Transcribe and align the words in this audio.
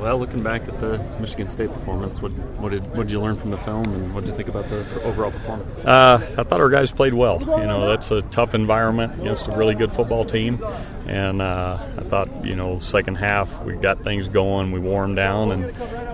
Well, 0.00 0.18
looking 0.18 0.42
back 0.42 0.68
at 0.68 0.78
the 0.78 0.98
Michigan 1.20 1.48
State 1.48 1.72
performance, 1.72 2.20
what, 2.20 2.30
what 2.60 2.70
did 2.70 2.82
what 2.90 3.04
did 3.04 3.10
you 3.10 3.20
learn 3.20 3.36
from 3.36 3.50
the 3.50 3.56
film, 3.58 3.84
and 3.84 4.14
what 4.14 4.20
did 4.20 4.30
you 4.30 4.36
think 4.36 4.48
about 4.48 4.68
the 4.68 5.02
overall 5.04 5.30
performance? 5.30 5.78
Uh, 5.80 6.18
I 6.36 6.42
thought 6.42 6.60
our 6.60 6.68
guys 6.68 6.92
played 6.92 7.14
well. 7.14 7.40
You 7.40 7.66
know, 7.66 7.88
that's 7.88 8.10
a 8.10 8.20
tough 8.22 8.54
environment 8.54 9.20
against 9.20 9.48
a 9.48 9.56
really 9.56 9.74
good 9.74 9.90
football 9.92 10.24
team, 10.24 10.62
and 11.06 11.40
uh, 11.40 11.78
I 11.96 12.02
thought 12.02 12.44
you 12.44 12.54
know 12.56 12.78
second 12.78 13.16
half 13.16 13.62
we 13.64 13.74
got 13.74 14.04
things 14.04 14.28
going, 14.28 14.70
we 14.70 14.80
them 14.80 15.14
down, 15.14 15.52
and 15.52 15.64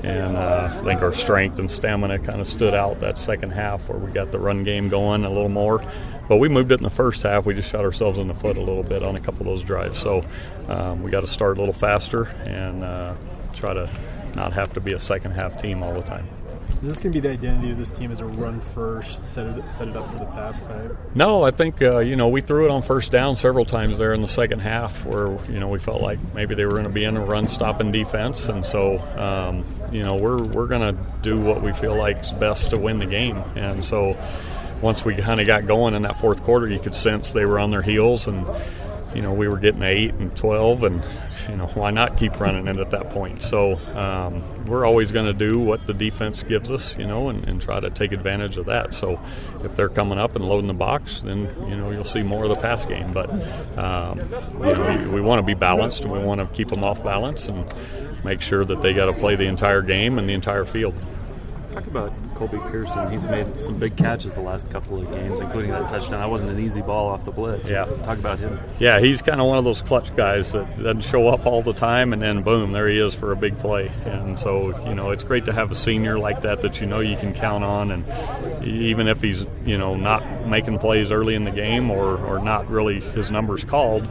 and 0.05 0.37
uh, 0.37 0.79
I 0.81 0.85
think 0.85 1.03
our 1.03 1.13
strength 1.13 1.59
and 1.59 1.71
stamina 1.71 2.21
kind 2.21 2.41
of 2.41 2.49
stood 2.49 2.75
out 2.75 3.01
that 3.01 3.19
second 3.19 3.51
half 3.51 3.89
where 3.89 3.99
we 3.99 4.11
got 4.13 4.31
the 4.31 4.39
run 4.39 4.65
game 4.65 4.89
going 4.89 5.25
a 5.25 5.31
little 5.31 5.49
more. 5.49 5.85
But 6.29 6.37
we 6.37 6.49
moved 6.49 6.73
it 6.73 6.79
in 6.79 6.85
the 6.85 6.91
first 6.91 7.23
half. 7.23 7.47
We 7.47 7.55
just 7.55 7.69
shot 7.69 7.85
ourselves 7.85 8.19
in 8.19 8.27
the 8.27 8.35
foot 8.35 8.57
a 8.57 8.61
little 8.61 8.83
bit 8.85 9.03
on 9.03 9.17
a 9.17 9.21
couple 9.21 9.41
of 9.41 9.47
those 9.47 9.63
drives. 9.63 9.99
So 9.99 10.25
um, 10.69 11.03
we 11.03 11.11
got 11.11 11.21
to 11.21 11.27
start 11.27 11.57
a 11.57 11.61
little 11.61 11.75
faster 11.75 12.25
and 12.45 12.85
uh, 12.85 13.15
try 13.53 13.75
to 13.75 13.91
not 14.35 14.53
have 14.53 14.73
to 14.75 14.81
be 14.81 14.93
a 14.93 15.01
second 15.01 15.33
half 15.33 15.61
team 15.61 15.83
all 15.83 15.93
the 15.93 16.03
time. 16.03 16.27
Is 16.83 16.89
this 16.89 16.99
going 16.99 17.13
to 17.13 17.21
be 17.21 17.21
the 17.21 17.33
identity 17.33 17.71
of 17.71 17.79
this 17.79 17.93
team 17.93 18.11
as 18.11 18.19
a 18.19 18.25
run 18.25 18.61
first, 18.61 19.25
set 19.25 19.47
it, 19.47 19.71
set 19.71 19.87
it 19.87 19.97
up 19.97 20.11
for 20.11 20.19
the 20.19 20.25
pass 20.25 20.61
type? 20.61 20.97
No, 21.15 21.45
I 21.45 21.53
think, 21.53 21.81
uh, 21.81 22.01
you 22.01 22.17
know, 22.17 22.27
we 22.27 22.41
threw 22.41 22.65
it 22.65 22.73
on 22.73 22.83
first 22.83 23.13
down 23.13 23.37
several 23.37 23.65
times 23.65 23.99
there 23.99 24.13
in 24.13 24.21
the 24.21 24.27
second 24.27 24.59
half 24.59 25.07
where, 25.07 25.29
you 25.49 25.61
know, 25.61 25.69
we 25.69 25.79
felt 25.79 26.03
like 26.03 26.19
maybe 26.35 26.57
they 26.57 26.65
were 26.65 26.73
going 26.73 26.83
to 26.83 26.91
be 26.91 27.05
in 27.05 27.17
a 27.17 27.25
run 27.25 27.47
stopping 27.47 27.93
defense. 27.93 28.49
And 28.49 28.67
so, 28.67 28.99
um, 29.17 29.65
you 29.93 30.03
know, 30.03 30.17
we're, 30.17 30.43
we're 30.43 30.67
going 30.67 30.97
to 30.97 31.01
do 31.23 31.41
what 31.41 31.63
we 31.63 31.73
feel 31.73 31.95
like 31.95 32.19
is 32.19 32.33
best 32.33 32.71
to 32.71 32.79
win 32.79 32.99
the 32.99 33.07
game. 33.07 33.37
And 33.55 33.85
so 33.85 34.19
once 34.81 35.05
we 35.05 35.15
kind 35.15 35.39
of 35.39 35.47
got 35.47 35.67
going 35.67 35.95
in 35.95 36.03
that 36.03 36.19
fourth 36.19 36.43
quarter, 36.43 36.67
you 36.67 36.81
could 36.81 36.97
sense 36.97 37.33
they 37.33 37.47
were 37.47 37.61
on 37.61 37.71
their 37.71 37.83
heels 37.83 38.27
and 38.27 38.45
you 39.15 39.23
know, 39.23 39.33
we 39.33 39.49
were 39.49 39.59
getting 39.59 39.83
eight 39.83 40.15
and 40.15 40.35
12, 40.37 40.83
and, 40.85 41.03
you 41.49 41.57
know, 41.57 41.67
why 41.69 41.91
not 41.91 42.17
keep 42.17 42.39
running 42.41 42.67
it 42.69 42.79
at 42.79 42.91
that 42.91 43.11
point? 43.11 43.43
So 43.43 43.77
um, 43.97 44.67
we're 44.67 44.85
always 44.85 45.13
going 45.13 45.27
to 45.27 45.33
do 45.33 45.59
what 45.59 45.87
the 45.87 45.95
defense 45.95 46.43
gives 46.43 46.71
us, 46.71 46.97
you 46.97 47.07
know, 47.07 47.29
and, 47.29 47.47
and, 47.49 47.63
try 47.63 47.79
to 47.79 47.91
take 47.91 48.13
advantage 48.13 48.57
of 48.57 48.67
that. 48.67 48.93
So 48.95 49.21
if 49.63 49.77
they're 49.77 49.89
coming 49.89 50.19
up 50.19 50.35
and 50.35 50.45
loading 50.45 50.67
the 50.67 50.75
box, 50.75 51.21
then, 51.21 51.43
you 51.69 51.77
know, 51.77 51.91
you'll 51.91 52.05
see 52.05 52.23
more 52.23 52.45
of 52.45 52.49
the 52.49 52.57
pass 52.57 52.85
game. 52.85 53.13
But, 53.13 53.31
um, 53.79 54.19
you 54.19 54.75
know, 54.75 54.99
we, 55.05 55.15
we 55.15 55.21
want 55.21 55.41
to 55.41 55.47
be 55.47 55.55
balanced 55.55 56.03
and 56.03 56.13
we 56.13 56.19
want 56.19 56.41
to 56.41 56.47
keep 56.55 56.69
them 56.69 56.83
off 56.83 57.05
balance 57.05 57.49
and 57.49 57.73
make 58.25 58.41
sure 58.41 58.65
that 58.65 58.83
they 58.83 58.93
got 58.93 59.07
to 59.07 59.13
play 59.13 59.37
the 59.37 59.47
entire 59.47 59.83
game 59.83 60.19
and 60.19 60.29
the 60.29 60.35
entire 60.35 60.65
field. 60.65 60.95
Talk 61.73 61.87
about 61.87 62.13
Colby 62.49 62.59
Pearson. 62.73 63.09
He's 63.09 63.25
made 63.25 63.61
some 63.61 63.79
big 63.79 63.97
catches 63.97 64.35
the 64.35 64.41
last 64.41 64.69
couple 64.71 65.01
of 65.01 65.09
games, 65.13 65.39
including 65.39 65.71
that 65.71 65.89
touchdown. 65.89 66.19
That 66.19 66.29
wasn't 66.29 66.51
an 66.51 66.59
easy 66.59 66.81
ball 66.81 67.07
off 67.07 67.25
the 67.25 67.31
blitz. 67.31 67.69
Yeah. 67.69 67.85
Talk 68.03 68.19
about 68.19 68.41
him. 68.41 68.59
Yeah, 68.81 68.99
he's 68.99 69.23
kind 69.23 69.41
of 69.41 69.47
one 69.47 69.59
of 69.59 69.65
those 69.65 69.81
clutch 69.81 70.15
guys 70.17 70.51
that 70.51 70.77
doesn't 70.77 71.03
show 71.03 71.29
up 71.29 71.47
all 71.47 71.63
the 71.63 71.73
time, 71.73 72.13
and 72.13 72.21
then 72.21 72.43
boom, 72.43 72.73
there 72.73 72.89
he 72.89 72.99
is 72.99 73.15
for 73.15 73.31
a 73.31 73.37
big 73.37 73.57
play. 73.59 73.93
And 74.07 74.37
so, 74.37 74.77
you 74.89 74.95
know, 74.97 75.11
it's 75.13 75.23
great 75.23 75.45
to 75.45 75.53
have 75.53 75.71
a 75.71 75.77
senior 75.77 76.19
like 76.19 76.43
that 76.43 76.63
that 76.63 76.81
you 76.81 76.87
know 76.89 76.99
you 76.99 77.17
can 77.17 77.33
count 77.33 77.63
on. 77.63 77.93
And 77.93 78.65
even 78.67 79.07
if 79.07 79.23
he's, 79.23 79.47
you 79.65 79.79
know, 79.79 79.95
not 79.95 80.49
making 80.49 80.81
plays 80.81 81.13
early 81.13 81.37
in 81.37 81.45
the 81.45 81.53
game 81.53 81.93
or, 81.93 82.17
or 82.27 82.41
not 82.41 82.69
really 82.69 83.01
his 83.01 83.31
numbers 83.31 83.63
called, 83.63 84.03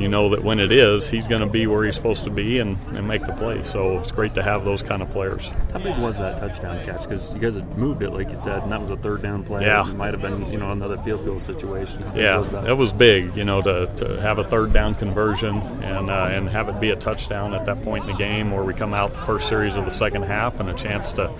you 0.00 0.08
know 0.08 0.28
that 0.30 0.42
when 0.42 0.58
it 0.60 0.72
is, 0.72 1.08
he's 1.08 1.26
going 1.26 1.40
to 1.40 1.46
be 1.46 1.66
where 1.66 1.84
he's 1.84 1.94
supposed 1.94 2.24
to 2.24 2.30
be 2.30 2.58
and, 2.58 2.78
and 2.96 3.06
make 3.06 3.24
the 3.26 3.32
play. 3.32 3.62
So 3.62 3.98
it's 3.98 4.12
great 4.12 4.34
to 4.34 4.42
have 4.42 4.64
those 4.64 4.82
kind 4.82 5.02
of 5.02 5.10
players. 5.10 5.48
How 5.72 5.78
big 5.78 5.96
was 5.98 6.18
that 6.18 6.38
touchdown 6.38 6.84
catch? 6.84 7.02
Because 7.02 7.34
you 7.34 7.40
guys 7.40 7.54
had 7.54 7.76
moved 7.76 8.02
it, 8.02 8.10
like 8.10 8.30
you 8.30 8.40
said, 8.40 8.62
and 8.62 8.72
that 8.72 8.80
was 8.80 8.90
a 8.90 8.96
third 8.96 9.22
down 9.22 9.44
play. 9.44 9.62
Yeah. 9.64 9.88
It 9.88 9.94
might 9.94 10.14
have 10.14 10.22
been, 10.22 10.50
you 10.50 10.58
know, 10.58 10.72
another 10.72 10.98
field 10.98 11.24
goal 11.24 11.38
situation. 11.40 12.02
yeah, 12.14 12.38
was 12.38 12.52
it 12.52 12.76
was 12.76 12.92
big, 12.92 13.36
you 13.36 13.44
know, 13.44 13.60
to, 13.60 13.86
to 13.96 14.20
have 14.20 14.38
a 14.38 14.44
third 14.44 14.72
down 14.72 14.94
conversion 14.94 15.56
and, 15.82 16.10
uh, 16.10 16.28
and 16.30 16.48
have 16.48 16.68
it 16.68 16.80
be 16.80 16.90
a 16.90 16.96
touchdown 16.96 17.54
at 17.54 17.66
that 17.66 17.82
point 17.82 18.04
in 18.04 18.10
the 18.10 18.16
game 18.16 18.50
where 18.50 18.64
we 18.64 18.74
come 18.74 18.94
out 18.94 19.12
the 19.12 19.22
first 19.22 19.48
series 19.48 19.74
of 19.74 19.84
the 19.84 19.90
second 19.90 20.22
half 20.22 20.60
and 20.60 20.68
a 20.68 20.74
chance 20.74 21.12
to, 21.14 21.32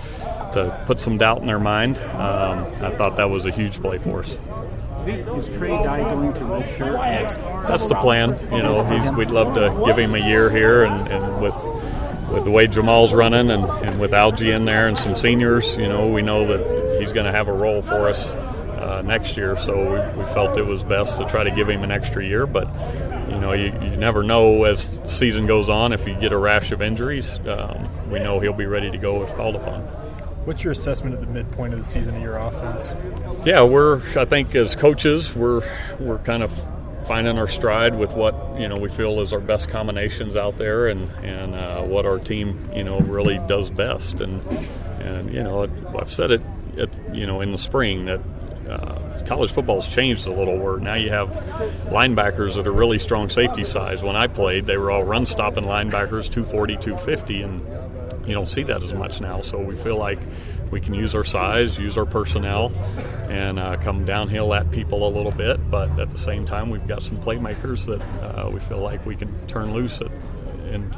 to 0.53 0.85
put 0.87 0.99
some 0.99 1.19
doubt 1.19 1.41
in 1.41 1.47
their 1.47 1.59
mind. 1.59 1.99
Um, 1.99 2.65
I 2.83 2.95
thought 2.97 3.17
that 3.17 3.31
was 3.31 3.47
a 3.47 3.51
huge 3.51 3.81
play 3.81 3.99
for 3.99 4.21
us. 4.21 4.37
Is 5.09 5.49
Trey 5.49 5.71
Dye 5.71 6.03
going 6.03 6.35
to 6.35 6.41
redshirt? 6.41 7.67
That's 7.67 7.87
the 7.87 7.95
plan. 7.95 8.39
You 8.53 8.63
know, 8.63 9.15
we'd 9.17 9.31
love 9.31 9.55
to 9.55 9.85
give 9.87 9.99
him 9.99 10.15
a 10.15 10.19
year 10.19 10.51
here, 10.51 10.85
and, 10.85 11.09
and 11.09 11.43
with 11.43 11.55
with 12.31 12.45
the 12.45 12.51
way 12.51 12.67
Jamaal's 12.67 13.15
running, 13.15 13.51
and, 13.51 13.65
and 13.65 13.99
with 13.99 14.13
Algie 14.13 14.51
in 14.51 14.67
there, 14.67 14.87
and 14.87 14.99
some 14.99 15.17
seniors, 15.17 15.79
you 15.79 15.89
know, 15.89 16.09
we 16.09 16.21
know 16.21 16.47
that 16.47 17.01
he's 17.01 17.11
going 17.11 17.25
to 17.25 17.33
have 17.33 17.49
a 17.49 17.53
role 17.53 17.81
for 17.81 18.07
us 18.07 18.35
uh, 18.35 19.01
next 19.03 19.35
year. 19.39 19.57
So 19.57 19.75
we, 19.77 20.23
we, 20.23 20.31
felt 20.35 20.59
it 20.59 20.67
was 20.67 20.83
best 20.83 21.19
to 21.19 21.25
try 21.25 21.43
to 21.43 21.51
give 21.51 21.71
him 21.71 21.83
an 21.83 21.91
extra 21.91 22.25
year, 22.25 22.47
but. 22.47 22.69
You 23.29 23.39
know, 23.39 23.53
you, 23.53 23.67
you 23.67 23.95
never 23.97 24.23
know 24.23 24.65
as 24.65 24.97
the 24.97 25.07
season 25.07 25.47
goes 25.47 25.69
on 25.69 25.93
if 25.93 26.09
you 26.09 26.15
get 26.15 26.33
a 26.33 26.39
rash 26.39 26.73
of 26.73 26.81
injuries. 26.81 27.39
Um, 27.47 28.11
we 28.11 28.19
know 28.21 28.41
he'll 28.41 28.55
be 28.55 28.65
ready 28.65 28.91
to 28.91 28.97
go 28.97 29.23
if 29.23 29.35
called 29.35 29.55
upon. 29.55 29.87
What's 30.49 30.65
your 30.65 30.73
assessment 30.73 31.15
at 31.15 31.21
the 31.21 31.27
midpoint 31.27 31.75
of 31.75 31.79
the 31.79 31.85
season 31.85 32.17
of 32.17 32.23
your 32.23 32.39
offense? 32.39 32.89
Yeah, 33.45 33.65
we're 33.65 34.01
I 34.19 34.25
think 34.25 34.57
as 34.57 34.75
coaches 34.75 35.35
we're 35.35 35.61
we're 36.01 36.21
kind 36.21 36.43
of 36.43 36.51
finding 37.07 37.37
our 37.37 37.47
stride 37.47 37.99
with 37.99 38.15
what 38.15 38.59
you 38.59 38.67
know 38.67 38.79
we 38.79 38.89
feel 38.89 39.21
is 39.21 39.35
our 39.35 39.41
best 39.41 39.69
combinations 39.69 40.37
out 40.37 40.57
there 40.57 40.87
and 40.87 41.11
and 41.23 41.55
uh, 41.55 41.83
what 41.83 42.07
our 42.07 42.19
team 42.19 42.71
you 42.75 42.83
know 42.83 42.99
really 43.01 43.37
does 43.47 43.71
best 43.71 44.23
and 44.23 44.43
and 45.03 45.35
you 45.35 45.43
know 45.43 45.69
I've 45.95 46.11
said 46.11 46.31
it 46.31 46.41
at, 46.79 47.15
you 47.15 47.27
know 47.27 47.43
in 47.43 47.53
the 47.53 47.59
spring 47.59 48.07
that 48.07 48.21
uh, 48.71 49.23
college 49.27 49.53
football's 49.53 49.87
changed 49.87 50.27
a 50.27 50.33
little 50.33 50.57
where 50.57 50.79
now 50.79 50.95
you 50.95 51.11
have 51.11 51.29
linebackers 51.91 52.55
that 52.55 52.67
are 52.67 52.73
really 52.73 52.99
strong 52.99 53.29
safety 53.29 53.65
size 53.65 54.03
when 54.03 54.17
I 54.17 54.29
played 54.29 54.65
they 54.65 54.79
were 54.79 54.91
all 54.91 55.05
run 55.05 55.27
stopping 55.27 55.65
linebackers 55.65 56.31
240 56.31 56.79
250 56.79 57.43
and 57.43 57.79
you 58.29 58.35
don't 58.35 58.49
see 58.49 58.63
that 58.65 58.83
as 58.83 58.93
much 58.93 59.21
now. 59.21 59.41
So 59.41 59.59
we 59.59 59.77
feel 59.77 59.97
like 59.97 60.19
we 60.71 60.81
can 60.81 60.95
use 60.95 61.15
our 61.15 61.25
size, 61.25 61.79
use 61.79 61.97
our 61.97 62.07
personnel, 62.07 62.75
and 63.29 63.59
uh, 63.59 63.77
come 63.79 64.05
downhill 64.05 64.53
at 64.55 64.71
people 64.71 65.07
a 65.07 65.11
little 65.11 65.33
bit. 65.33 65.71
But 65.71 65.99
at 65.99 66.11
the 66.11 66.19
same 66.19 66.45
time, 66.45 66.71
we've 66.71 66.87
got 66.87 67.03
some 67.03 67.19
playmakers 67.19 67.87
that 67.87 68.01
uh, 68.23 68.51
we 68.51 68.61
feel 68.61 68.81
like 68.81 69.05
we 69.07 69.17
can 69.17 69.47
turn 69.47 69.73
loose 69.73 70.01
at, 70.01 70.11
in 70.71 70.95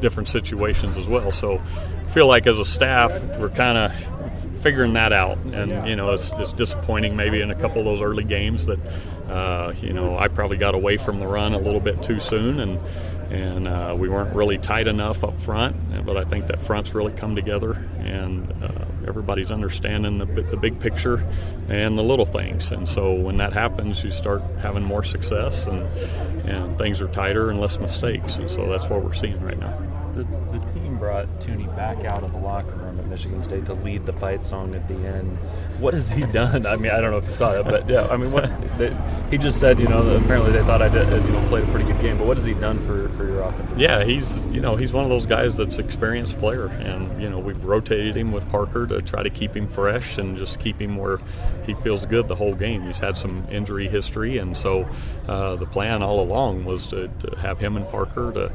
different 0.00 0.28
situations 0.28 0.96
as 0.98 1.06
well. 1.06 1.32
So 1.32 1.58
I 1.58 2.10
feel 2.10 2.26
like 2.26 2.46
as 2.46 2.58
a 2.58 2.64
staff, 2.64 3.12
we're 3.38 3.48
kind 3.48 3.78
of 3.78 4.62
figuring 4.62 4.94
that 4.94 5.12
out. 5.12 5.38
And, 5.38 5.88
you 5.88 5.96
know, 5.96 6.12
it's, 6.12 6.30
it's, 6.32 6.52
disappointing 6.52 7.16
maybe 7.16 7.40
in 7.40 7.50
a 7.50 7.54
couple 7.54 7.78
of 7.78 7.84
those 7.84 8.00
early 8.00 8.24
games 8.24 8.66
that, 8.66 8.80
uh, 9.28 9.72
you 9.80 9.92
know, 9.92 10.18
I 10.18 10.28
probably 10.28 10.56
got 10.56 10.74
away 10.74 10.96
from 10.96 11.20
the 11.20 11.26
run 11.26 11.54
a 11.54 11.58
little 11.58 11.80
bit 11.80 12.02
too 12.02 12.20
soon. 12.20 12.60
And, 12.60 12.78
and 13.30 13.66
uh, 13.66 13.94
we 13.98 14.08
weren't 14.08 14.34
really 14.34 14.58
tight 14.58 14.86
enough 14.86 15.24
up 15.24 15.38
front. 15.40 15.76
But 16.04 16.16
I 16.16 16.24
think 16.24 16.46
that 16.46 16.62
front's 16.62 16.94
really 16.94 17.12
come 17.12 17.34
together, 17.34 17.72
and 17.98 18.52
uh, 18.62 18.84
everybody's 19.06 19.50
understanding 19.50 20.18
the, 20.18 20.26
the 20.26 20.56
big 20.56 20.78
picture 20.78 21.24
and 21.68 21.98
the 21.98 22.02
little 22.02 22.26
things. 22.26 22.70
And 22.70 22.88
so 22.88 23.14
when 23.14 23.38
that 23.38 23.52
happens, 23.52 24.04
you 24.04 24.10
start 24.10 24.42
having 24.60 24.84
more 24.84 25.02
success, 25.02 25.66
and 25.66 25.82
and 26.46 26.78
things 26.78 27.00
are 27.00 27.08
tighter 27.08 27.50
and 27.50 27.60
less 27.60 27.78
mistakes. 27.80 28.36
And 28.36 28.50
so 28.50 28.68
that's 28.68 28.88
what 28.88 29.02
we're 29.02 29.14
seeing 29.14 29.40
right 29.42 29.58
now. 29.58 29.76
The, 30.12 30.24
the 30.56 30.64
team 30.72 30.96
brought 30.96 31.26
Tuni 31.40 31.66
back 31.76 32.04
out 32.04 32.22
of 32.22 32.32
the 32.32 32.38
locker 32.38 32.76
room 32.76 32.85
Michigan 33.16 33.42
State 33.42 33.64
to 33.64 33.72
lead 33.72 34.04
the 34.04 34.12
fight 34.12 34.44
song 34.44 34.74
at 34.74 34.86
the 34.88 34.94
end. 34.94 35.38
What 35.78 35.94
has 35.94 36.10
he 36.10 36.26
done? 36.26 36.66
I 36.66 36.76
mean, 36.76 36.92
I 36.92 37.00
don't 37.00 37.12
know 37.12 37.16
if 37.16 37.24
you 37.24 37.32
saw 37.32 37.52
that, 37.52 37.64
but 37.64 37.88
yeah, 37.88 38.06
I 38.08 38.18
mean, 38.18 38.30
what 38.30 38.44
they, 38.76 38.94
he 39.30 39.38
just 39.38 39.58
said, 39.58 39.80
you 39.80 39.88
know, 39.88 40.06
apparently 40.16 40.52
they 40.52 40.62
thought 40.64 40.82
I 40.82 40.90
did, 40.90 41.08
you 41.24 41.32
know, 41.32 41.48
played 41.48 41.64
a 41.64 41.70
pretty 41.72 41.90
good 41.90 41.98
game. 42.02 42.18
But 42.18 42.26
what 42.26 42.36
has 42.36 42.44
he 42.44 42.52
done 42.52 42.78
for, 42.86 43.08
for 43.16 43.24
your 43.24 43.40
offensive? 43.40 43.78
Yeah, 43.78 44.04
he's 44.04 44.46
you 44.48 44.60
know 44.60 44.76
he's 44.76 44.92
one 44.92 45.04
of 45.04 45.08
those 45.08 45.24
guys 45.24 45.56
that's 45.56 45.78
experienced 45.78 46.38
player, 46.38 46.66
and 46.66 47.22
you 47.22 47.30
know 47.30 47.38
we've 47.38 47.64
rotated 47.64 48.14
him 48.14 48.32
with 48.32 48.46
Parker 48.50 48.86
to 48.86 49.00
try 49.00 49.22
to 49.22 49.30
keep 49.30 49.56
him 49.56 49.66
fresh 49.66 50.18
and 50.18 50.36
just 50.36 50.60
keep 50.60 50.78
him 50.78 50.98
where 50.98 51.18
he 51.64 51.72
feels 51.72 52.04
good 52.04 52.28
the 52.28 52.36
whole 52.36 52.54
game. 52.54 52.82
He's 52.82 52.98
had 52.98 53.16
some 53.16 53.46
injury 53.50 53.88
history, 53.88 54.36
and 54.36 54.54
so 54.54 54.86
uh, 55.26 55.56
the 55.56 55.66
plan 55.66 56.02
all 56.02 56.20
along 56.20 56.66
was 56.66 56.86
to, 56.88 57.08
to 57.08 57.36
have 57.38 57.58
him 57.58 57.78
and 57.78 57.88
Parker 57.88 58.30
to 58.32 58.52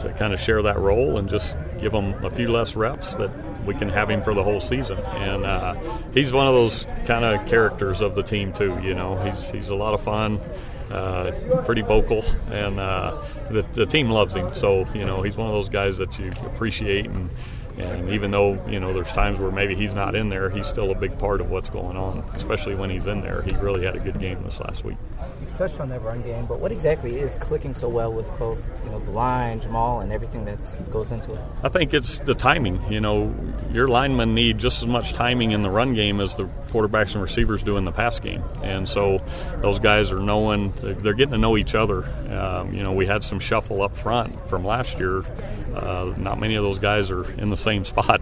to 0.00 0.12
kind 0.14 0.34
of 0.34 0.40
share 0.40 0.62
that 0.62 0.78
role 0.80 1.16
and 1.16 1.28
just 1.28 1.56
give 1.78 1.92
him 1.92 2.24
a 2.24 2.30
few 2.30 2.48
less 2.48 2.74
reps 2.74 3.14
that 3.14 3.30
we 3.66 3.74
can 3.74 3.88
have 3.88 4.10
him 4.10 4.22
for 4.22 4.34
the 4.34 4.42
whole 4.42 4.60
season. 4.60 4.98
And 4.98 5.44
uh, 5.44 5.74
he's 6.12 6.32
one 6.32 6.46
of 6.46 6.54
those 6.54 6.86
kind 7.06 7.24
of 7.24 7.46
characters 7.46 8.00
of 8.00 8.14
the 8.14 8.22
team 8.22 8.52
too. 8.52 8.78
You 8.82 8.94
know, 8.94 9.16
he's 9.22 9.50
he's 9.50 9.68
a 9.68 9.74
lot 9.74 9.94
of 9.94 10.02
fun. 10.02 10.40
Uh, 10.90 11.30
pretty 11.64 11.82
vocal, 11.82 12.24
and 12.50 12.80
uh, 12.80 13.22
the, 13.48 13.62
the 13.74 13.86
team 13.86 14.10
loves 14.10 14.34
him. 14.34 14.52
So 14.54 14.88
you 14.92 15.04
know 15.04 15.22
he's 15.22 15.36
one 15.36 15.46
of 15.46 15.52
those 15.52 15.68
guys 15.68 15.98
that 15.98 16.18
you 16.18 16.30
appreciate 16.46 17.06
and 17.06 17.30
and 17.80 18.10
even 18.10 18.30
though 18.30 18.62
you 18.68 18.80
know 18.80 18.92
there's 18.92 19.12
times 19.12 19.38
where 19.38 19.50
maybe 19.50 19.74
he's 19.74 19.94
not 19.94 20.14
in 20.14 20.28
there, 20.28 20.50
he's 20.50 20.66
still 20.66 20.90
a 20.90 20.94
big 20.94 21.18
part 21.18 21.40
of 21.40 21.50
what's 21.50 21.70
going 21.70 21.96
on. 21.96 22.18
Especially 22.34 22.74
when 22.74 22.90
he's 22.90 23.06
in 23.06 23.20
there, 23.20 23.42
he 23.42 23.54
really 23.56 23.84
had 23.84 23.96
a 23.96 24.00
good 24.00 24.18
game 24.20 24.42
this 24.42 24.60
last 24.60 24.84
week. 24.84 24.96
You've 25.40 25.54
touched 25.54 25.80
on 25.80 25.88
that 25.90 26.02
run 26.02 26.22
game, 26.22 26.46
but 26.46 26.60
what 26.60 26.72
exactly 26.72 27.18
is 27.18 27.36
clicking 27.36 27.74
so 27.74 27.88
well 27.88 28.12
with 28.12 28.30
both 28.38 28.62
you 28.84 28.90
know 28.90 28.98
the 29.00 29.10
line, 29.10 29.60
Jamaal, 29.60 30.02
and 30.02 30.12
everything 30.12 30.44
that 30.44 30.90
goes 30.90 31.12
into 31.12 31.32
it? 31.32 31.40
I 31.62 31.68
think 31.68 31.94
it's 31.94 32.18
the 32.20 32.34
timing. 32.34 32.80
You 32.90 33.00
know, 33.00 33.34
your 33.72 33.88
linemen 33.88 34.34
need 34.34 34.58
just 34.58 34.82
as 34.82 34.88
much 34.88 35.12
timing 35.12 35.52
in 35.52 35.62
the 35.62 35.70
run 35.70 35.94
game 35.94 36.20
as 36.20 36.36
the 36.36 36.44
quarterbacks 36.68 37.14
and 37.14 37.22
receivers 37.22 37.62
do 37.62 37.76
in 37.76 37.84
the 37.84 37.92
pass 37.92 38.18
game. 38.20 38.42
And 38.62 38.88
so 38.88 39.22
those 39.60 39.78
guys 39.78 40.12
are 40.12 40.20
knowing 40.20 40.72
they're 40.80 41.14
getting 41.14 41.32
to 41.32 41.38
know 41.38 41.56
each 41.56 41.74
other. 41.74 42.04
Um, 42.30 42.72
you 42.72 42.82
know, 42.82 42.92
we 42.92 43.06
had 43.06 43.24
some 43.24 43.40
shuffle 43.40 43.82
up 43.82 43.96
front 43.96 44.48
from 44.48 44.64
last 44.64 44.98
year. 44.98 45.24
Uh, 45.74 46.12
not 46.16 46.40
many 46.40 46.56
of 46.56 46.64
those 46.64 46.78
guys 46.78 47.10
are 47.10 47.30
in 47.32 47.48
the 47.48 47.56
same 47.56 47.69
spot 47.84 48.20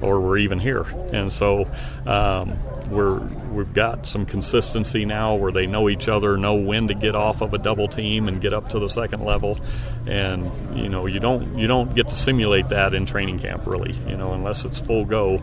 or 0.00 0.20
we're 0.20 0.38
even 0.38 0.58
here. 0.58 0.82
And 1.12 1.32
so 1.32 1.70
um, 2.06 2.58
we're 2.90 3.18
we've 3.52 3.72
got 3.72 4.06
some 4.06 4.26
consistency 4.26 5.04
now 5.04 5.34
where 5.34 5.52
they 5.52 5.66
know 5.66 5.88
each 5.88 6.08
other, 6.08 6.36
know 6.36 6.54
when 6.54 6.88
to 6.88 6.94
get 6.94 7.14
off 7.14 7.40
of 7.40 7.54
a 7.54 7.58
double 7.58 7.88
team 7.88 8.28
and 8.28 8.40
get 8.40 8.52
up 8.52 8.70
to 8.70 8.78
the 8.78 8.88
second 8.88 9.24
level. 9.24 9.58
And 10.06 10.78
you 10.78 10.88
know 10.88 11.06
you 11.06 11.20
don't 11.20 11.58
you 11.58 11.66
don't 11.66 11.94
get 11.94 12.08
to 12.08 12.16
simulate 12.16 12.68
that 12.70 12.94
in 12.94 13.06
training 13.06 13.38
camp 13.38 13.66
really, 13.66 13.92
you 14.08 14.16
know, 14.16 14.32
unless 14.32 14.64
it's 14.64 14.78
full 14.78 15.04
go. 15.04 15.42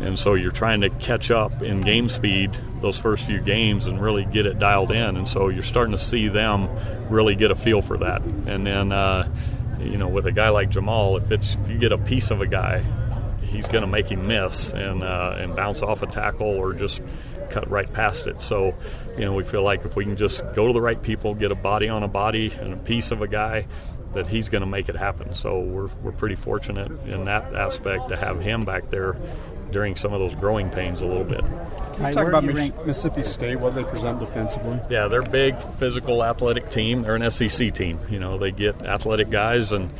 And 0.00 0.18
so 0.18 0.34
you're 0.34 0.50
trying 0.50 0.80
to 0.82 0.90
catch 0.90 1.30
up 1.30 1.62
in 1.62 1.80
game 1.80 2.08
speed 2.08 2.56
those 2.80 2.98
first 2.98 3.26
few 3.26 3.40
games 3.40 3.86
and 3.86 4.00
really 4.02 4.24
get 4.24 4.46
it 4.46 4.58
dialed 4.58 4.90
in. 4.90 5.16
And 5.16 5.26
so 5.26 5.48
you're 5.48 5.62
starting 5.62 5.92
to 5.92 6.02
see 6.02 6.28
them 6.28 6.68
really 7.08 7.34
get 7.34 7.50
a 7.50 7.54
feel 7.54 7.82
for 7.82 7.98
that. 7.98 8.22
And 8.22 8.66
then. 8.66 8.92
Uh, 8.92 9.28
you 9.84 9.98
know, 9.98 10.08
with 10.08 10.26
a 10.26 10.32
guy 10.32 10.48
like 10.48 10.70
Jamaal, 10.70 11.22
if 11.22 11.30
it's 11.30 11.54
if 11.56 11.68
you 11.68 11.78
get 11.78 11.92
a 11.92 11.98
piece 11.98 12.30
of 12.30 12.40
a 12.40 12.46
guy 12.46 12.84
he's 13.54 13.68
going 13.68 13.82
to 13.82 13.88
make 13.88 14.08
him 14.08 14.26
miss 14.26 14.72
and 14.72 15.02
uh, 15.02 15.36
and 15.38 15.54
bounce 15.54 15.82
off 15.82 16.02
a 16.02 16.06
tackle 16.06 16.56
or 16.56 16.72
just 16.72 17.00
cut 17.50 17.70
right 17.70 17.92
past 17.92 18.26
it. 18.26 18.40
So, 18.40 18.74
you 19.16 19.24
know, 19.24 19.32
we 19.32 19.44
feel 19.44 19.62
like 19.62 19.84
if 19.84 19.96
we 19.96 20.04
can 20.04 20.16
just 20.16 20.42
go 20.54 20.66
to 20.66 20.72
the 20.72 20.80
right 20.80 21.00
people, 21.00 21.34
get 21.34 21.52
a 21.52 21.54
body 21.54 21.88
on 21.88 22.02
a 22.02 22.08
body 22.08 22.52
and 22.52 22.72
a 22.72 22.76
piece 22.76 23.10
of 23.10 23.22
a 23.22 23.28
guy, 23.28 23.66
that 24.14 24.26
he's 24.26 24.48
going 24.48 24.60
to 24.60 24.66
make 24.66 24.88
it 24.88 24.96
happen. 24.96 25.34
So 25.34 25.60
we're, 25.60 25.88
we're 26.02 26.12
pretty 26.12 26.36
fortunate 26.36 26.90
in 27.06 27.24
that 27.24 27.54
aspect 27.54 28.08
to 28.08 28.16
have 28.16 28.40
him 28.40 28.64
back 28.64 28.90
there 28.90 29.16
during 29.74 29.96
some 29.96 30.12
of 30.12 30.20
those 30.20 30.34
growing 30.36 30.70
pains 30.70 31.02
a 31.02 31.06
little 31.06 31.24
bit. 31.24 31.44
Can 31.94 32.06
you 32.06 32.12
talk 32.12 32.28
about 32.28 32.44
Mississippi 32.44 33.24
State, 33.24 33.56
what 33.56 33.74
they 33.74 33.82
present 33.82 34.20
defensively? 34.20 34.78
Yeah, 34.88 35.08
they're 35.08 35.20
a 35.20 35.28
big, 35.28 35.58
physical, 35.78 36.24
athletic 36.24 36.70
team. 36.70 37.02
They're 37.02 37.16
an 37.16 37.30
SEC 37.30 37.74
team. 37.74 37.98
You 38.08 38.20
know, 38.20 38.38
they 38.38 38.52
get 38.52 38.80
athletic 38.82 39.30
guys 39.30 39.72
and 39.72 39.90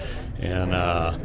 and 0.41 0.73
uh, 0.73 1.17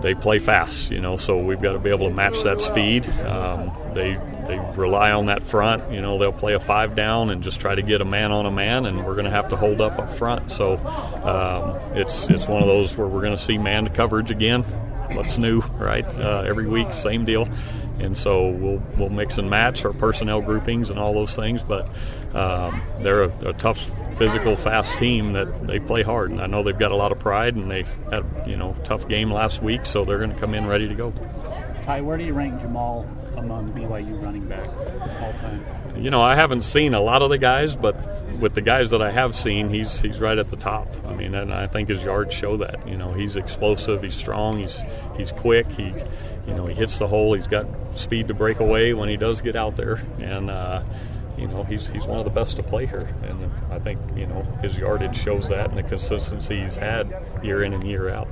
they 0.00 0.14
play 0.14 0.38
fast, 0.38 0.90
you 0.90 1.00
know, 1.00 1.16
so 1.16 1.38
we've 1.38 1.60
got 1.60 1.72
to 1.72 1.78
be 1.78 1.90
able 1.90 2.08
to 2.08 2.14
match 2.14 2.42
that 2.42 2.60
speed. 2.60 3.08
Um, 3.08 3.72
they 3.94 4.18
they 4.46 4.58
rely 4.76 5.10
on 5.10 5.26
that 5.26 5.42
front, 5.42 5.90
you 5.92 6.00
know, 6.00 6.18
they'll 6.18 6.32
play 6.32 6.54
a 6.54 6.60
five 6.60 6.94
down 6.94 7.30
and 7.30 7.42
just 7.42 7.60
try 7.60 7.74
to 7.74 7.82
get 7.82 8.00
a 8.00 8.04
man 8.04 8.30
on 8.30 8.46
a 8.46 8.50
man, 8.50 8.86
and 8.86 9.04
we're 9.04 9.14
going 9.14 9.24
to 9.24 9.30
have 9.30 9.48
to 9.48 9.56
hold 9.56 9.80
up 9.80 9.98
up 9.98 10.12
front. 10.12 10.52
So 10.52 10.76
um, 10.76 11.96
it's 11.96 12.28
it's 12.28 12.46
one 12.46 12.62
of 12.62 12.68
those 12.68 12.96
where 12.96 13.06
we're 13.06 13.22
going 13.22 13.36
to 13.36 13.42
see 13.42 13.58
man 13.58 13.88
coverage 13.88 14.30
again. 14.30 14.64
What's 15.14 15.38
new, 15.38 15.60
right? 15.78 16.04
Uh, 16.04 16.44
every 16.46 16.66
week, 16.66 16.92
same 16.92 17.24
deal 17.24 17.48
and 17.98 18.16
so 18.16 18.48
we'll 18.48 18.82
we'll 18.96 19.08
mix 19.08 19.38
and 19.38 19.48
match 19.48 19.84
our 19.84 19.92
personnel 19.92 20.40
groupings 20.40 20.90
and 20.90 20.98
all 20.98 21.14
those 21.14 21.34
things. 21.34 21.62
But 21.62 21.86
um, 22.34 22.82
they're 23.00 23.24
a, 23.24 23.48
a, 23.48 23.52
tough, 23.54 23.78
physical, 24.18 24.56
fast 24.56 24.98
team 24.98 25.32
that 25.32 25.66
they 25.66 25.78
play 25.78 26.02
hard, 26.02 26.30
and 26.30 26.40
I 26.40 26.46
know 26.46 26.62
they've 26.62 26.78
got 26.78 26.92
a 26.92 26.96
lot 26.96 27.12
of 27.12 27.18
pride, 27.18 27.56
and 27.56 27.70
they 27.70 27.84
had 28.10 28.24
you 28.46 28.56
know 28.56 28.76
tough 28.84 29.08
game 29.08 29.30
last 29.30 29.62
week, 29.62 29.86
so 29.86 30.04
they're 30.04 30.18
going 30.18 30.32
to 30.32 30.38
come 30.38 30.54
in 30.54 30.66
ready 30.66 30.88
to 30.88 30.94
go. 30.94 31.12
Ty, 31.84 32.02
where 32.02 32.16
do 32.16 32.24
you 32.24 32.34
rank 32.34 32.60
Jamaal 32.60 33.06
among 33.36 33.72
BYU 33.72 34.22
running 34.22 34.46
backs 34.46 34.86
all 35.20 35.32
time? 35.34 35.64
You 35.96 36.10
know, 36.10 36.20
I 36.20 36.34
haven't 36.34 36.62
seen 36.62 36.94
a 36.94 37.00
lot 37.00 37.22
of 37.22 37.30
the 37.30 37.38
guys, 37.38 37.74
but 37.74 37.96
with 38.38 38.54
the 38.54 38.60
guys 38.60 38.90
that 38.90 39.00
I 39.00 39.10
have 39.10 39.34
seen, 39.34 39.68
he's 39.70 40.00
he's 40.00 40.20
right 40.20 40.38
at 40.38 40.50
the 40.50 40.56
top. 40.56 40.88
I 41.06 41.14
mean, 41.14 41.34
and 41.34 41.52
I 41.52 41.66
think 41.66 41.88
his 41.88 42.02
yards 42.02 42.34
show 42.34 42.56
that. 42.58 42.86
You 42.86 42.96
know, 42.96 43.12
he's 43.12 43.36
explosive, 43.36 44.02
he's 44.02 44.16
strong, 44.16 44.58
he's 44.58 44.80
he's 45.16 45.32
quick, 45.32 45.68
he 45.68 45.94
you 46.46 46.54
know 46.54 46.66
he 46.66 46.74
hits 46.74 46.98
the 46.98 47.06
hole, 47.06 47.32
he's 47.32 47.46
got 47.46 47.66
speed 47.98 48.28
to 48.28 48.34
break 48.34 48.60
away 48.60 48.94
when 48.94 49.08
he 49.08 49.16
does 49.16 49.40
get 49.40 49.56
out 49.56 49.76
there, 49.76 50.02
and 50.20 50.50
uh, 50.50 50.82
you 51.38 51.46
know 51.46 51.64
he's 51.64 51.88
he's 51.88 52.04
one 52.04 52.18
of 52.18 52.24
the 52.24 52.30
best 52.30 52.56
to 52.56 52.62
play 52.62 52.86
here. 52.86 53.08
And 53.22 53.50
I 53.70 53.78
think 53.78 54.00
you 54.14 54.26
know 54.26 54.42
his 54.62 54.76
yardage 54.76 55.16
shows 55.16 55.48
that, 55.48 55.70
and 55.70 55.78
the 55.78 55.82
consistency 55.82 56.60
he's 56.60 56.76
had 56.76 57.14
year 57.42 57.62
in 57.62 57.72
and 57.72 57.86
year 57.86 58.10
out. 58.10 58.28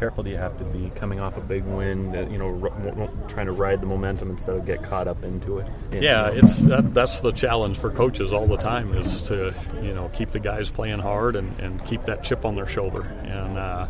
Careful 0.00 0.24
do 0.24 0.30
you 0.30 0.38
have 0.38 0.56
to 0.56 0.64
be 0.64 0.90
coming 0.94 1.20
off 1.20 1.36
a 1.36 1.42
big 1.42 1.62
win? 1.64 2.14
you 2.32 2.38
know, 2.38 2.58
r- 2.62 3.28
trying 3.28 3.44
to 3.44 3.52
ride 3.52 3.82
the 3.82 3.86
momentum 3.86 4.30
instead 4.30 4.56
of 4.56 4.64
get 4.64 4.82
caught 4.82 5.06
up 5.06 5.22
into 5.22 5.58
it. 5.58 5.66
Yeah, 5.92 6.30
it's 6.30 6.60
that, 6.60 6.94
that's 6.94 7.20
the 7.20 7.32
challenge 7.32 7.76
for 7.76 7.90
coaches 7.90 8.32
all 8.32 8.46
the 8.46 8.56
time 8.56 8.94
is 8.94 9.20
to 9.22 9.54
you 9.82 9.92
know 9.92 10.08
keep 10.14 10.30
the 10.30 10.40
guys 10.40 10.70
playing 10.70 11.00
hard 11.00 11.36
and, 11.36 11.60
and 11.60 11.84
keep 11.84 12.04
that 12.04 12.24
chip 12.24 12.46
on 12.46 12.54
their 12.56 12.66
shoulder. 12.66 13.02
And 13.02 13.58
uh, 13.58 13.88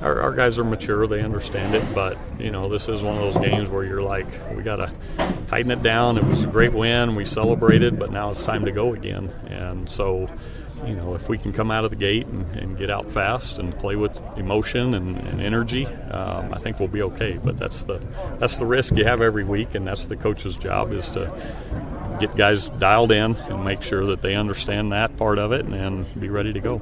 our, 0.00 0.20
our, 0.20 0.32
guys 0.32 0.60
are 0.60 0.64
mature; 0.64 1.08
they 1.08 1.22
understand 1.22 1.74
it. 1.74 1.84
But 1.92 2.16
you 2.38 2.52
know, 2.52 2.68
this 2.68 2.88
is 2.88 3.02
one 3.02 3.16
of 3.16 3.34
those 3.34 3.44
games 3.44 3.68
where 3.68 3.82
you're 3.82 4.00
like, 4.00 4.28
we 4.54 4.62
got 4.62 4.76
to 4.76 4.92
tighten 5.48 5.72
it 5.72 5.82
down. 5.82 6.18
It 6.18 6.24
was 6.24 6.44
a 6.44 6.46
great 6.46 6.72
win. 6.72 7.16
We 7.16 7.24
celebrated, 7.24 7.98
but 7.98 8.12
now 8.12 8.30
it's 8.30 8.44
time 8.44 8.64
to 8.66 8.70
go 8.70 8.94
again. 8.94 9.30
And 9.48 9.90
so 9.90 10.30
you 10.86 10.94
know, 10.94 11.14
if 11.14 11.28
we 11.28 11.38
can 11.38 11.52
come 11.52 11.70
out 11.70 11.84
of 11.84 11.90
the 11.90 11.96
gate 11.96 12.26
and, 12.26 12.56
and 12.56 12.78
get 12.78 12.90
out 12.90 13.10
fast 13.10 13.58
and 13.58 13.76
play 13.78 13.96
with 13.96 14.20
emotion 14.36 14.94
and, 14.94 15.16
and 15.16 15.40
energy, 15.40 15.86
um, 15.86 16.52
I 16.52 16.58
think 16.58 16.78
we'll 16.78 16.88
be 16.88 17.02
okay. 17.02 17.38
But 17.42 17.58
that's 17.58 17.84
the 17.84 17.98
that's 18.38 18.58
the 18.58 18.66
risk 18.66 18.96
you 18.96 19.04
have 19.04 19.20
every 19.20 19.44
week, 19.44 19.74
and 19.74 19.86
that's 19.86 20.06
the 20.06 20.16
coach's 20.16 20.56
job 20.56 20.92
is 20.92 21.08
to 21.10 21.32
get 22.20 22.36
guys 22.36 22.66
dialed 22.66 23.12
in 23.12 23.36
and 23.36 23.64
make 23.64 23.82
sure 23.82 24.06
that 24.06 24.22
they 24.22 24.34
understand 24.34 24.92
that 24.92 25.16
part 25.16 25.38
of 25.38 25.52
it 25.52 25.66
and 25.66 26.20
be 26.20 26.28
ready 26.28 26.52
to 26.52 26.60
go. 26.60 26.80